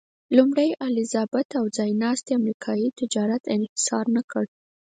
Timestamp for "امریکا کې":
2.39-2.89